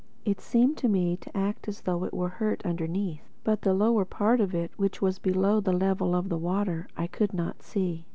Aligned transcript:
It 0.25 0.41
seemed 0.41 0.77
to 0.77 0.87
me 0.87 1.15
to 1.17 1.37
act 1.37 1.67
as 1.67 1.81
though 1.81 2.05
it 2.05 2.11
were 2.15 2.29
hurt 2.41 2.65
underneath; 2.65 3.21
but 3.43 3.61
the 3.61 3.75
lower 3.75 4.03
part 4.03 4.41
of 4.41 4.55
it, 4.55 4.71
which 4.75 4.99
was 4.99 5.19
below 5.19 5.59
the 5.59 5.73
level 5.73 6.15
of 6.15 6.27
the 6.27 6.39
water, 6.39 6.87
I 6.97 7.05
could 7.05 7.35
not 7.35 7.61
see. 7.61 8.07